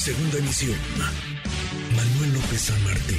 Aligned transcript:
Segunda 0.00 0.38
emisión. 0.38 0.78
Manuel 1.94 2.32
López 2.32 2.58
San 2.58 2.84
Martín, 2.84 3.18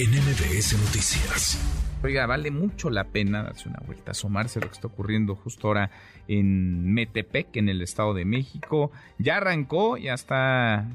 en 0.00 0.10
MBS 0.10 0.76
Noticias. 0.76 1.56
Oiga, 2.02 2.26
vale 2.26 2.50
mucho 2.50 2.90
la 2.90 3.04
pena 3.04 3.44
darse 3.44 3.68
una 3.68 3.78
vuelta, 3.86 4.10
asomarse 4.10 4.58
a 4.58 4.62
lo 4.62 4.68
que 4.68 4.74
está 4.74 4.88
ocurriendo 4.88 5.36
justo 5.36 5.68
ahora 5.68 5.92
en 6.26 6.92
Metepec, 6.92 7.54
en 7.54 7.68
el 7.68 7.80
Estado 7.80 8.12
de 8.12 8.24
México. 8.24 8.90
Ya 9.18 9.36
arrancó, 9.36 9.98
ya 9.98 10.14
está 10.14 10.88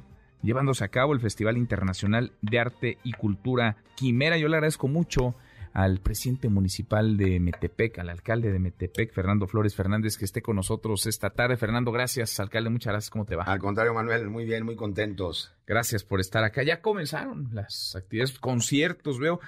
llevándose 0.43 0.83
a 0.83 0.89
cabo 0.89 1.13
el 1.13 1.21
Festival 1.21 1.57
Internacional 1.57 2.33
de 2.41 2.59
Arte 2.59 2.97
y 3.05 3.13
Cultura 3.13 3.77
Quimera. 3.95 4.37
Yo 4.37 4.49
le 4.49 4.57
agradezco 4.57 4.89
mucho 4.89 5.33
al 5.73 5.99
presidente 5.99 6.49
municipal 6.49 7.17
de 7.17 7.39
Metepec, 7.39 7.99
al 7.99 8.09
alcalde 8.09 8.51
de 8.51 8.59
Metepec, 8.59 9.13
Fernando 9.13 9.47
Flores 9.47 9.75
Fernández, 9.75 10.17
que 10.17 10.25
esté 10.25 10.41
con 10.41 10.55
nosotros 10.57 11.05
esta 11.05 11.29
tarde. 11.29 11.57
Fernando, 11.57 11.91
gracias, 11.91 12.39
alcalde, 12.39 12.69
muchas 12.69 12.91
gracias. 12.91 13.09
¿Cómo 13.09 13.25
te 13.25 13.35
va? 13.35 13.43
Al 13.43 13.59
contrario, 13.59 13.93
Manuel, 13.93 14.29
muy 14.29 14.45
bien, 14.45 14.65
muy 14.65 14.75
contentos. 14.75 15.53
Gracias 15.65 16.03
por 16.03 16.19
estar 16.19 16.43
acá. 16.43 16.63
Ya 16.63 16.81
comenzaron 16.81 17.49
las 17.53 17.95
actividades, 17.95 18.37
conciertos, 18.39 19.19
veo 19.19 19.39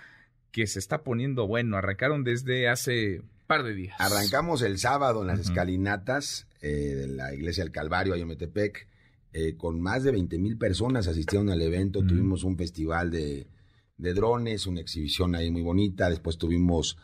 que 0.51 0.67
se 0.67 0.79
está 0.79 1.03
poniendo 1.03 1.47
bueno. 1.47 1.77
Arrancaron 1.77 2.23
desde 2.23 2.69
hace 2.69 3.19
un 3.19 3.29
par 3.47 3.63
de 3.63 3.73
días. 3.73 3.95
Arrancamos 3.99 4.61
el 4.61 4.77
sábado 4.77 5.21
en 5.21 5.27
las 5.27 5.39
escalinatas 5.39 6.47
eh, 6.61 6.69
de 6.69 7.07
la 7.07 7.33
iglesia 7.33 7.63
del 7.63 7.73
Calvario, 7.73 8.13
ahí 8.13 8.21
en 8.21 8.27
Metepec. 8.27 8.87
Eh, 9.35 9.57
con 9.57 9.81
más 9.81 10.03
de 10.03 10.11
20 10.11 10.37
mil 10.37 10.57
personas 10.57 11.07
asistieron 11.07 11.49
al 11.49 11.61
evento. 11.61 12.05
Tuvimos 12.05 12.43
un 12.43 12.55
festival 12.55 13.09
de 13.09 13.47
de 13.97 14.13
drones, 14.13 14.67
una 14.67 14.81
exhibición 14.81 15.35
ahí 15.35 15.51
muy 15.51 15.61
bonita. 15.61 16.09
Después 16.09 16.37
tuvimos 16.37 16.97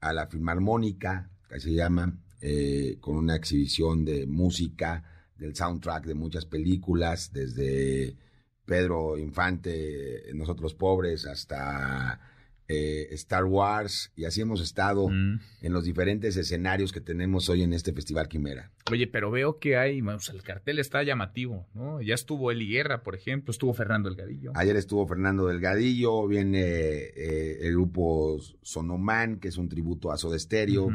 a 0.00 0.12
la 0.12 0.26
Filmarmónica, 0.26 1.30
que 1.48 1.60
se 1.60 1.72
llama, 1.72 2.18
eh, 2.40 2.98
con 3.00 3.16
una 3.16 3.36
exhibición 3.36 4.04
de 4.04 4.26
música, 4.26 5.04
del 5.36 5.54
soundtrack 5.54 6.06
de 6.06 6.14
muchas 6.14 6.46
películas, 6.46 7.32
desde 7.32 8.16
Pedro 8.64 9.18
Infante, 9.18 10.24
Nosotros 10.34 10.74
Pobres, 10.74 11.26
hasta 11.26 12.20
eh, 12.68 13.08
Star 13.12 13.44
Wars, 13.44 14.12
y 14.16 14.24
así 14.24 14.40
hemos 14.40 14.60
estado 14.60 15.08
Mm. 15.08 15.40
en 15.62 15.72
los 15.72 15.84
diferentes 15.84 16.36
escenarios 16.36 16.92
que 16.92 17.00
tenemos 17.00 17.48
hoy 17.48 17.62
en 17.62 17.72
este 17.72 17.92
Festival 17.92 18.28
Quimera. 18.28 18.72
Oye, 18.90 19.06
pero 19.06 19.30
veo 19.30 19.58
que 19.58 19.76
hay, 19.76 20.00
o 20.00 20.18
sea, 20.20 20.34
el 20.34 20.42
cartel 20.42 20.78
está 20.78 21.02
llamativo, 21.02 21.66
¿no? 21.74 22.00
Ya 22.02 22.14
estuvo 22.14 22.50
Eli 22.50 22.68
Guerra, 22.68 23.02
por 23.02 23.14
ejemplo, 23.14 23.50
estuvo 23.52 23.72
Fernando 23.72 24.08
Elgadillo. 24.08 24.52
Ayer 24.54 24.76
estuvo 24.76 25.06
Fernando 25.06 25.46
Delgadillo, 25.46 26.26
viene 26.26 26.60
eh, 26.60 27.58
el 27.62 27.72
grupo 27.72 28.38
Sonoman, 28.62 29.38
que 29.38 29.48
es 29.48 29.56
un 29.56 29.68
tributo 29.68 30.10
a 30.12 30.16
Soda 30.16 30.38
Stereo. 30.38 30.88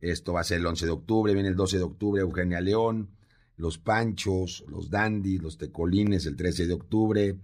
Esto 0.00 0.32
va 0.34 0.40
a 0.40 0.44
ser 0.44 0.58
el 0.60 0.66
11 0.66 0.84
de 0.86 0.92
octubre, 0.92 1.32
viene 1.32 1.48
el 1.48 1.56
12 1.56 1.78
de 1.78 1.84
octubre 1.84 2.20
Eugenia 2.20 2.60
León, 2.60 3.08
Los 3.56 3.78
Panchos, 3.78 4.64
Los 4.68 4.90
Dandis, 4.90 5.40
Los 5.42 5.56
Tecolines 5.58 6.26
el 6.26 6.36
13 6.36 6.66
de 6.66 6.74
octubre, 6.74 7.36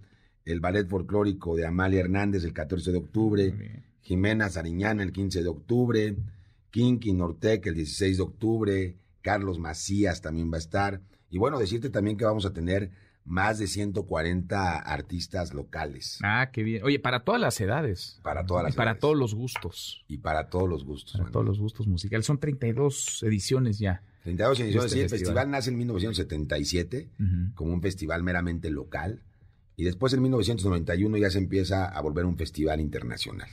el 0.45 0.59
Ballet 0.59 0.87
Folclórico 0.87 1.55
de 1.55 1.65
Amalia 1.65 1.99
Hernández 2.01 2.43
el 2.43 2.53
14 2.53 2.91
de 2.91 2.97
octubre. 2.97 3.83
Jimena 4.01 4.49
Sariñana 4.49 5.03
el 5.03 5.11
15 5.11 5.43
de 5.43 5.49
octubre, 5.49 6.15
Kinky 6.71 7.13
Nortec 7.13 7.65
el 7.67 7.75
16 7.75 8.17
de 8.17 8.23
octubre, 8.23 8.95
Carlos 9.21 9.59
Macías 9.59 10.21
también 10.21 10.51
va 10.51 10.55
a 10.55 10.59
estar. 10.59 11.01
Y 11.29 11.37
bueno, 11.37 11.59
decirte 11.59 11.89
también 11.89 12.17
que 12.17 12.25
vamos 12.25 12.45
a 12.45 12.51
tener 12.53 12.89
más 13.23 13.59
de 13.59 13.67
140 13.67 14.79
artistas 14.79 15.53
locales 15.53 16.17
Ah, 16.23 16.49
qué 16.51 16.63
bien. 16.63 16.83
Oye, 16.83 16.97
para 16.99 17.23
todas 17.23 17.39
las 17.39 17.61
edades. 17.61 18.19
para 18.23 18.45
todas 18.47 18.63
las 18.63 18.73
y 18.73 18.77
para 18.77 18.91
edades. 18.91 19.01
todos 19.01 19.15
los 19.17 19.35
gustos. 19.35 20.03
y 20.07 20.17
para 20.17 20.49
todos 20.49 20.67
los 20.67 20.83
gustos. 20.83 21.11
Para 21.13 21.23
Manuel. 21.25 21.33
todos 21.33 21.45
los 21.45 21.59
gustos 21.59 21.87
musicales. 21.87 22.25
Son 22.25 22.39
32 22.39 23.21
ediciones 23.23 23.77
ya. 23.77 24.01
32 24.23 24.59
ediciones, 24.59 24.85
Este 24.85 24.97
sí, 24.97 25.03
el 25.03 25.09
festival. 25.09 25.51
nace 25.51 25.69
en 25.69 25.77
1977 25.77 27.09
Ujú. 27.19 27.53
como 27.55 27.73
un 27.73 27.81
festival 27.81 28.23
meramente 28.23 28.69
local 28.71 29.21
y 29.81 29.83
después 29.83 30.13
en 30.13 30.21
1991 30.21 31.17
ya 31.17 31.31
se 31.31 31.39
empieza 31.39 31.85
a 31.85 31.99
volver 32.01 32.25
un 32.25 32.37
festival 32.37 32.79
internacional. 32.79 33.49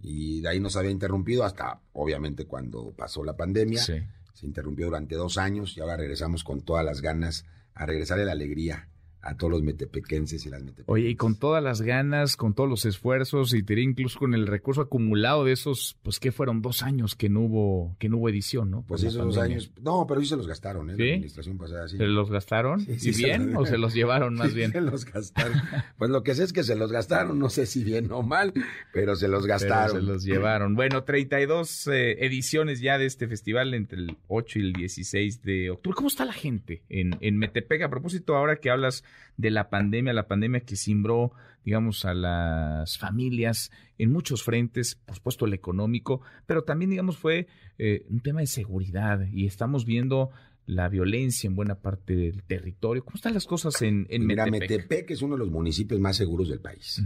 Y 0.00 0.40
de 0.40 0.48
ahí 0.48 0.60
nos 0.60 0.76
había 0.76 0.90
interrumpido 0.90 1.44
hasta, 1.44 1.82
obviamente, 1.92 2.46
cuando 2.46 2.92
pasó 2.92 3.22
la 3.22 3.36
pandemia. 3.36 3.82
Sí. 3.82 4.00
Se 4.32 4.46
interrumpió 4.46 4.86
durante 4.86 5.14
dos 5.14 5.36
años 5.36 5.76
y 5.76 5.82
ahora 5.82 5.98
regresamos 5.98 6.42
con 6.42 6.62
todas 6.62 6.86
las 6.86 7.02
ganas 7.02 7.44
a 7.74 7.84
regresarle 7.84 8.24
la 8.24 8.32
alegría 8.32 8.88
a 9.22 9.36
todos 9.36 9.52
los 9.52 9.62
metepequenses 9.62 10.44
y 10.46 10.50
las 10.50 10.60
metepequenses. 10.60 10.88
Oye, 10.92 11.08
y 11.10 11.14
con 11.16 11.36
todas 11.36 11.62
las 11.62 11.80
ganas, 11.80 12.36
con 12.36 12.54
todos 12.54 12.68
los 12.68 12.84
esfuerzos, 12.84 13.54
y 13.54 13.62
diría 13.62 13.84
incluso 13.84 14.18
con 14.18 14.34
el 14.34 14.46
recurso 14.46 14.80
acumulado 14.80 15.44
de 15.44 15.52
esos, 15.52 15.96
pues 16.02 16.18
que 16.18 16.32
fueron 16.32 16.60
dos 16.60 16.82
años 16.82 17.14
que 17.14 17.28
no 17.28 17.40
hubo, 17.40 17.96
que 17.98 18.08
no 18.08 18.18
hubo 18.18 18.28
edición, 18.28 18.70
¿no? 18.70 18.82
Pues 18.82 19.02
Por 19.02 19.08
esos 19.10 19.24
dos 19.24 19.38
años, 19.38 19.70
no, 19.80 20.06
pero 20.08 20.20
sí 20.20 20.26
se 20.26 20.36
los 20.36 20.46
gastaron, 20.48 20.90
¿eh? 20.90 20.94
¿Sí? 20.96 21.02
La 21.02 21.12
administración 21.14 21.58
pasada, 21.58 21.88
sí. 21.88 21.96
¿Se 21.96 22.06
los 22.06 22.30
gastaron? 22.30 22.80
Sí, 22.80 22.98
sí, 22.98 23.10
¿Y 23.10 23.24
bien? 23.24 23.56
¿O 23.56 23.64
se 23.64 23.78
los 23.78 23.94
llevaron 23.94 24.34
más 24.34 24.54
bien? 24.54 24.72
Se 24.72 24.80
los 24.80 25.04
gastaron. 25.04 25.56
Pues 25.98 26.10
lo 26.10 26.22
que 26.24 26.34
sé 26.34 26.44
es 26.44 26.52
que 26.52 26.64
se 26.64 26.74
los 26.74 26.90
gastaron, 26.90 27.38
no 27.38 27.48
sé 27.48 27.66
si 27.66 27.84
bien 27.84 28.10
o 28.10 28.22
mal, 28.22 28.52
pero 28.92 29.14
se 29.14 29.28
los 29.28 29.42
Pero 29.42 29.54
gastaron. 29.54 29.96
se 29.96 30.02
los 30.02 30.24
llevaron. 30.24 30.74
Bueno, 30.74 31.04
32 31.04 31.86
eh, 31.88 32.24
ediciones 32.26 32.80
ya 32.80 32.98
de 32.98 33.06
este 33.06 33.28
festival 33.28 33.74
entre 33.74 33.98
el 33.98 34.16
8 34.28 34.58
y 34.58 34.62
el 34.62 34.72
16 34.72 35.42
de 35.42 35.70
octubre. 35.70 35.94
¿Cómo 35.94 36.08
está 36.08 36.24
la 36.24 36.32
gente 36.32 36.82
en, 36.88 37.16
en 37.20 37.38
Metepec? 37.38 37.82
A 37.82 37.88
propósito, 37.90 38.36
ahora 38.36 38.56
que 38.56 38.70
hablas 38.70 39.04
de 39.36 39.50
la 39.50 39.70
pandemia, 39.70 40.12
la 40.12 40.28
pandemia 40.28 40.60
que 40.60 40.76
cimbró, 40.76 41.32
digamos, 41.64 42.04
a 42.04 42.14
las 42.14 42.98
familias 42.98 43.70
en 43.98 44.10
muchos 44.10 44.42
frentes, 44.42 44.94
por 44.94 45.16
supuesto 45.16 45.46
el 45.46 45.54
económico, 45.54 46.20
pero 46.46 46.64
también, 46.64 46.90
digamos, 46.90 47.16
fue 47.18 47.46
eh, 47.78 48.04
un 48.10 48.20
tema 48.20 48.40
de 48.40 48.46
seguridad 48.46 49.26
y 49.32 49.46
estamos 49.46 49.84
viendo 49.84 50.30
la 50.66 50.88
violencia 50.88 51.48
en 51.48 51.56
buena 51.56 51.76
parte 51.76 52.14
del 52.14 52.42
territorio. 52.42 53.04
¿Cómo 53.04 53.16
están 53.16 53.34
las 53.34 53.46
cosas 53.46 53.80
en, 53.82 54.06
en 54.10 54.26
Mira, 54.26 54.46
Metepec? 54.46 54.70
Metepec 54.70 55.10
es 55.10 55.22
uno 55.22 55.34
de 55.34 55.40
los 55.40 55.50
municipios 55.50 56.00
más 56.00 56.16
seguros 56.16 56.48
del 56.48 56.60
país. 56.60 57.02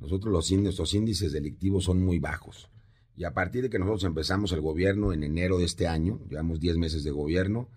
Nosotros 0.00 0.32
los 0.32 0.50
índices, 0.50 0.64
nuestros 0.64 0.94
índices 0.94 1.32
delictivos 1.32 1.84
son 1.84 2.02
muy 2.02 2.18
bajos. 2.18 2.68
Y 3.16 3.24
a 3.24 3.34
partir 3.34 3.62
de 3.62 3.70
que 3.70 3.78
nosotros 3.78 4.04
empezamos 4.04 4.52
el 4.52 4.60
gobierno 4.60 5.12
en 5.12 5.22
enero 5.22 5.58
de 5.58 5.66
este 5.66 5.86
año, 5.86 6.20
llevamos 6.28 6.58
10 6.58 6.78
meses 6.78 7.04
de 7.04 7.10
gobierno, 7.10 7.68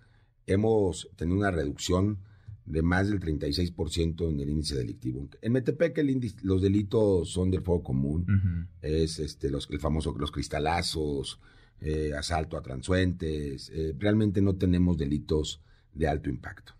hemos 0.46 1.08
tenido 1.16 1.38
una 1.38 1.50
reducción 1.50 2.18
de 2.66 2.82
más 2.82 3.08
del 3.08 3.20
36% 3.20 4.28
en 4.30 4.40
el 4.40 4.48
índice 4.48 4.74
delictivo. 4.76 5.28
En 5.42 5.52
Metepec 5.52 5.98
el 5.98 6.10
índice- 6.10 6.38
los 6.42 6.62
delitos 6.62 7.30
son 7.30 7.50
del 7.50 7.62
fuego 7.62 7.82
común, 7.82 8.68
es 8.80 9.18
este 9.18 9.50
los 9.50 9.68
el 9.70 9.80
famoso 9.80 10.14
los 10.18 10.30
cristalazos, 10.30 11.40
eh, 11.80 12.12
asalto 12.16 12.56
a 12.56 12.62
transuentes, 12.62 13.70
eh, 13.74 13.94
realmente 13.98 14.40
no 14.40 14.56
tenemos 14.56 14.96
delitos 14.96 15.60
de 15.92 16.08
alto 16.08 16.30
impacto. 16.30 16.72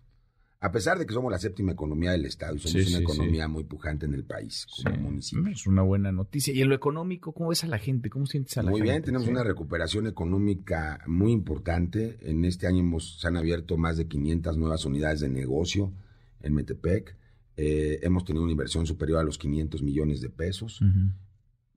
A 0.64 0.72
pesar 0.72 0.98
de 0.98 1.04
que 1.04 1.12
somos 1.12 1.30
la 1.30 1.38
séptima 1.38 1.72
economía 1.72 2.12
del 2.12 2.24
estado 2.24 2.54
y 2.56 2.58
somos 2.58 2.72
Sí, 2.72 2.78
una 2.78 2.86
sí, 2.86 2.94
sí. 2.96 3.02
economía 3.02 3.48
muy 3.48 3.64
pujante 3.64 4.06
en 4.06 4.14
el 4.14 4.24
país 4.24 4.66
como 4.82 4.96
municipio. 4.96 5.46
Es 5.52 5.66
una 5.66 5.82
buena 5.82 6.10
noticia. 6.10 6.54
¿Y 6.54 6.62
en 6.62 6.70
lo 6.70 6.74
económico, 6.74 7.32
cómo 7.34 7.50
ves 7.50 7.64
a 7.64 7.66
la 7.66 7.78
gente? 7.78 8.08
¿Cómo 8.08 8.24
sientes 8.24 8.56
a 8.56 8.62
la 8.62 8.70
Muy 8.70 8.80
gente? 8.80 8.92
bien, 8.92 9.02
tenemos 9.02 9.28
una 9.28 9.44
recuperación 9.44 10.06
económica 10.06 11.00
muy 11.06 11.32
importante. 11.32 12.16
En 12.22 12.46
este 12.46 12.66
año 12.66 12.78
hemos, 12.80 13.20
se 13.20 13.28
han 13.28 13.36
abierto 13.36 13.76
más 13.76 13.98
de 13.98 14.08
500 14.08 14.56
nuevas 14.56 14.86
unidades 14.86 15.20
de 15.20 15.28
negocio 15.28 15.92
en 16.40 16.54
Metepec. 16.54 17.14
Eh, 17.58 18.00
hemos 18.02 18.24
tenido 18.24 18.42
una 18.42 18.52
inversión 18.52 18.86
superior 18.86 19.18
a 19.20 19.22
los 19.22 19.36
500 19.36 19.82
millones 19.82 20.22
de 20.22 20.30
pesos. 20.30 20.80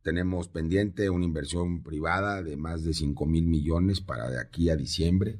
Tenemos 0.01 0.47
pendiente 0.47 1.09
una 1.09 1.25
inversión 1.25 1.83
privada 1.83 2.41
de 2.41 2.55
más 2.55 2.83
de 2.85 2.93
5 2.93 3.25
mil 3.25 3.47
millones 3.47 3.99
para 3.99 4.29
de 4.29 4.39
aquí 4.39 4.69
a 4.69 4.77
diciembre, 4.77 5.39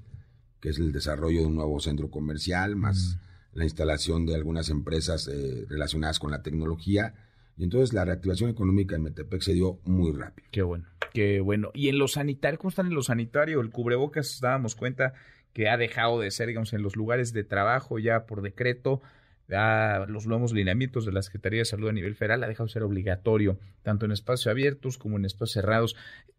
que 0.59 0.68
es 0.69 0.80
el 0.80 0.91
desarrollo 0.91 1.40
de 1.40 1.46
un 1.46 1.56
nuevo 1.56 1.80
centro 1.80 2.12
comercial, 2.12 2.75
más 2.75 3.18
la 3.57 3.63
instalación 3.63 4.28
de 4.28 4.35
algunas 4.35 4.69
empresas 4.69 5.28
eh, 5.28 5.66
relacionadas 5.68 6.19
con 6.19 6.29
la 6.29 6.44
tecnología. 6.44 7.16
Y 7.57 7.63
entonces 7.63 7.91
la 7.91 8.06
reactivación 8.06 8.51
económica 8.51 8.95
en 8.95 9.01
Metepec 9.01 9.41
se 9.41 9.53
dio 9.53 9.79
muy 9.84 10.13
rápido. 10.13 10.47
Qué 10.51 10.62
bueno, 10.62 10.85
qué 11.12 11.40
bueno. 11.40 11.72
¿Y 11.73 11.90
en 11.90 11.97
lo 11.97 12.07
sanitario? 12.07 12.59
¿Cómo 12.59 12.69
están 12.69 12.85
en 12.85 12.94
lo 12.94 13.01
sanitario? 13.01 13.59
El 13.59 13.72
cubrebocas, 13.72 14.40
dábamos 14.41 14.75
cuenta 14.75 15.13
que 15.53 15.69
ha 15.69 15.75
dejado 15.75 16.19
de 16.19 16.29
ser, 16.29 16.50
digamos, 16.50 16.72
en 16.73 16.84
los 16.84 16.95
lugares 16.95 17.34
de 17.34 17.44
trabajo 17.44 17.97
ya 17.97 18.28
por 18.28 18.44
decreto. 18.44 19.01
Ya 19.48 20.06
los 20.07 20.27
nuevos 20.27 20.53
lineamientos 20.53 21.07
de 21.07 21.13
la 21.13 21.24
Secretaría 21.24 21.60
de 21.60 21.65
Salud 21.65 21.89
a 21.89 21.94
nivel 21.94 22.13
federal 22.13 22.44
ha 22.44 22.48
dejado 22.48 22.68
de 22.68 22.74
ser 22.74 22.83
obligatorio, 22.83 23.57
tanto 23.81 24.06
en 24.06 24.12
espacios 24.12 24.51
abiertos 24.51 25.00
como 25.00 25.18
en 25.18 25.25
espacios 25.25 25.53
cerrados. 25.53 25.95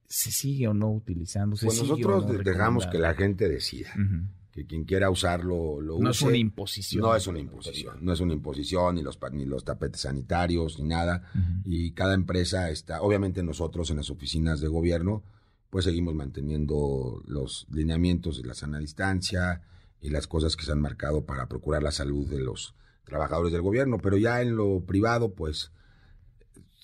¿Se 0.06 0.31
sigue 0.31 0.69
o 0.69 0.75
no 0.75 0.93
utilizando? 0.93 1.56
¿Se 1.56 1.67
Pues 1.67 1.79
sigue 1.79 1.88
nosotros 1.88 2.26
no 2.26 2.38
dejamos 2.44 2.87
que 2.87 2.99
la 2.99 3.14
gente 3.14 3.49
decida. 3.49 3.91
Ujú. 3.97 4.29
Que 4.59 4.67
quien 4.67 4.83
quiera 4.83 5.09
usarlo 5.09 5.81
lo 5.81 5.95
use. 5.95 6.03
No 6.03 6.11
es 6.11 6.23
una 6.23 6.37
imposición. 6.37 7.03
No 7.03 7.15
es 7.15 7.29
una 7.29 7.39
imposición. 7.39 8.05
No 8.05 8.13
es 8.13 8.19
una 8.19 8.33
imposición, 8.33 8.97
ni 8.97 9.03
los, 9.03 9.17
ni 9.31 9.45
los 9.45 9.65
tapetes 9.65 10.01
sanitarios, 10.01 10.81
ni 10.81 10.89
nada. 10.89 11.31
Y 11.65 11.93
cada 11.93 12.15
empresa 12.15 12.69
está, 12.69 13.01
obviamente 13.01 13.45
nosotros 13.45 13.89
en 13.91 13.99
las 13.99 14.11
oficinas 14.11 14.61
de 14.61 14.67
gobierno, 14.67 15.23
pues 15.71 15.85
seguimos 15.85 16.17
manteniendo 16.17 17.23
los 17.27 17.69
lineamientos 17.71 18.43
de 18.43 18.49
la 18.49 18.55
sana 18.55 18.81
distancia 18.81 19.63
y 20.01 20.11
las 20.11 20.27
cosas 20.27 20.57
que 20.57 20.65
se 20.65 20.73
han 20.73 20.81
marcado 20.81 21.25
para 21.25 21.47
procurar 21.47 21.85
la 21.85 21.93
salud 21.93 22.29
de 22.29 22.41
los 22.41 22.75
trabajadores 23.05 23.53
del 23.53 23.63
gobierno. 23.63 23.99
Pero 23.99 24.17
ya 24.17 24.43
en 24.43 24.57
lo 24.57 24.81
privado, 24.81 25.35
pues 25.35 25.71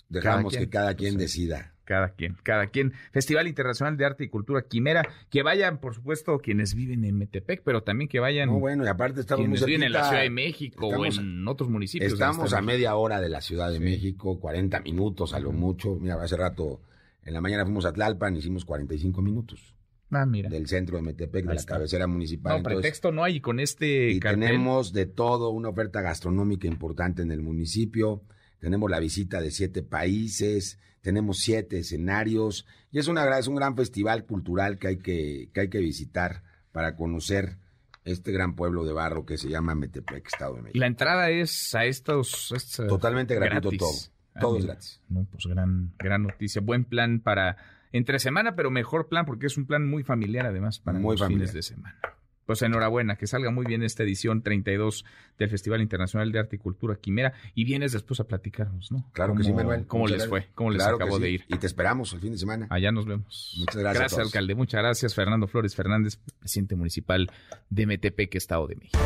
dejamos 0.08 0.56
que 0.56 0.70
cada 0.70 0.94
quien 0.94 1.14
pues, 1.14 1.24
decida 1.24 1.73
cada 1.84 2.10
quien, 2.10 2.36
cada 2.42 2.66
quien. 2.68 2.92
Festival 3.12 3.46
Internacional 3.48 3.96
de 3.96 4.04
Arte 4.04 4.24
y 4.24 4.28
Cultura 4.28 4.62
Quimera, 4.62 5.06
que 5.30 5.42
vayan, 5.42 5.78
por 5.78 5.94
supuesto, 5.94 6.38
quienes 6.38 6.74
viven 6.74 7.04
en 7.04 7.16
Metepec, 7.18 7.62
pero 7.62 7.82
también 7.82 8.08
que 8.08 8.20
vayan 8.20 8.48
No, 8.48 8.58
bueno, 8.58 8.84
y 8.84 8.88
aparte 8.88 9.20
estamos 9.20 9.46
muy 9.48 9.58
viven 9.58 9.82
en 9.84 9.92
la 9.92 9.98
cerquita. 10.00 10.08
Ciudad 10.10 10.22
de 10.22 10.30
México 10.30 10.86
Estamos- 10.86 11.18
o 11.18 11.20
en 11.20 11.48
otros 11.48 11.68
municipios. 11.70 12.12
Estamos 12.12 12.46
esta 12.46 12.58
a 12.58 12.62
media 12.62 12.94
hora 12.96 13.20
de 13.20 13.28
la 13.28 13.40
Ciudad 13.40 13.70
de 13.70 13.78
Sí. 13.78 13.84
México, 13.84 14.40
40 14.40 14.80
minutos 14.80 15.34
a 15.34 15.40
lo 15.40 15.52
mucho. 15.52 15.96
Mira, 16.00 16.14
hace 16.22 16.36
rato, 16.36 16.80
en 17.24 17.34
la 17.34 17.40
mañana 17.40 17.64
fuimos 17.64 17.84
a 17.84 17.92
Tlalpan, 17.92 18.36
hicimos 18.36 18.64
45 18.64 19.22
minutos 19.22 19.74
Ah, 20.10 20.26
mira. 20.26 20.48
del 20.48 20.66
centro 20.68 20.96
de 20.96 21.02
Metepec, 21.02 21.44
de 21.46 21.54
la 21.54 21.62
cabecera 21.64 22.06
municipal. 22.06 22.52
No, 22.52 22.56
Entonces, 22.58 22.80
pretexto 22.80 23.12
no 23.12 23.24
hay 23.24 23.40
con 23.40 23.60
este 23.60 24.10
y 24.10 24.20
cartel. 24.20 24.40
tenemos 24.40 24.92
de 24.92 25.06
todo, 25.06 25.50
una 25.50 25.68
oferta 25.70 26.00
gastronómica 26.02 26.66
importante 26.66 27.22
en 27.22 27.30
el 27.30 27.42
municipio. 27.42 28.22
Tenemos 28.64 28.90
la 28.90 28.98
visita 28.98 29.42
de 29.42 29.50
siete 29.50 29.82
países, 29.82 30.78
tenemos 31.02 31.38
siete 31.40 31.80
escenarios 31.80 32.66
y 32.90 32.98
es, 32.98 33.08
una, 33.08 33.38
es 33.38 33.46
un 33.46 33.56
gran 33.56 33.76
festival 33.76 34.24
cultural 34.24 34.78
que 34.78 34.88
hay 34.88 34.96
que, 34.96 35.50
que 35.52 35.60
hay 35.60 35.68
que 35.68 35.80
visitar 35.80 36.42
para 36.72 36.96
conocer 36.96 37.58
este 38.06 38.32
gran 38.32 38.54
pueblo 38.56 38.86
de 38.86 38.94
barro 38.94 39.26
que 39.26 39.36
se 39.36 39.50
llama 39.50 39.74
Metepec, 39.74 40.26
Estado 40.26 40.54
de 40.56 40.62
México. 40.62 40.78
La 40.80 40.86
entrada 40.86 41.28
es 41.28 41.74
a 41.74 41.84
estos... 41.84 42.52
es, 42.52 42.78
eh, 42.78 42.86
Totalmente 42.86 43.34
gratuito 43.34 43.68
gratis. 43.68 43.78
todo. 43.78 44.14
Ah, 44.34 44.40
Todo 44.40 44.56
es 44.58 44.64
gratis. 44.64 45.00
No, 45.10 45.26
pues 45.30 45.44
gran, 45.46 45.92
gran 45.98 46.22
noticia. 46.22 46.62
Buen 46.62 46.86
plan 46.86 47.20
para 47.20 47.58
entre 47.92 48.18
semana, 48.18 48.56
pero 48.56 48.70
mejor 48.70 49.08
plan 49.08 49.26
porque 49.26 49.44
es 49.46 49.58
un 49.58 49.66
plan 49.66 49.86
muy 49.86 50.04
familiar 50.04 50.46
además 50.46 50.78
para 50.80 50.98
Muy 50.98 51.12
los 51.12 51.20
familiar. 51.20 51.48
fines 51.50 51.52
de 51.54 51.62
semana. 51.62 51.98
Pues 52.46 52.60
enhorabuena, 52.62 53.16
que 53.16 53.26
salga 53.26 53.50
muy 53.50 53.64
bien 53.66 53.82
esta 53.82 54.02
edición 54.02 54.42
32 54.42 55.04
del 55.38 55.48
Festival 55.48 55.80
Internacional 55.80 56.30
de 56.30 56.38
Arte 56.40 56.56
y 56.56 56.58
Cultura 56.58 56.96
Quimera 56.96 57.32
y 57.54 57.64
vienes 57.64 57.92
después 57.92 58.20
a 58.20 58.24
platicarnos, 58.24 58.92
¿no? 58.92 59.08
Claro 59.12 59.34
que 59.34 59.42
sí, 59.44 59.48
¿Cómo- 59.50 59.56
Manuel. 59.62 59.86
¿Cómo 59.86 60.02
Muchas 60.04 60.18
les 60.18 60.28
gracias. 60.28 60.46
fue? 60.48 60.54
¿Cómo 60.54 60.70
les 60.70 60.82
Claro 60.82 60.98
que 60.98 61.04
acabó 61.04 61.16
sí. 61.16 61.22
de 61.22 61.30
ir? 61.30 61.44
Y 61.48 61.56
te 61.56 61.66
esperamos 61.66 62.12
el 62.12 62.20
fin 62.20 62.32
de 62.32 62.38
semana. 62.38 62.66
Allá 62.70 62.92
nos 62.92 63.06
vemos. 63.06 63.54
Muchas 63.58 63.76
gracias 63.76 63.96
a 63.96 63.98
Gracias, 64.00 64.12
todos. 64.18 64.26
alcalde. 64.28 64.54
Muchas 64.54 64.80
gracias, 64.82 65.14
Fernando 65.14 65.46
Flores 65.48 65.74
Fernández, 65.74 66.18
presidente 66.38 66.76
municipal 66.76 67.30
de 67.70 67.86
Metepec, 67.86 68.34
Estado 68.34 68.66
de 68.66 68.76
México. 68.76 68.98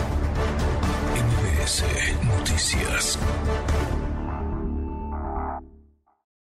MBS 1.14 1.84
Noticias. 2.26 3.18